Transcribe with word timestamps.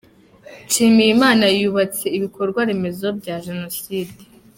Nshimiyimana 0.67 1.45
yubatse 1.59 2.05
ibikorwa 2.17 2.59
remezo 2.69 3.07
bya 3.19 3.35
Jenoside 3.45 4.13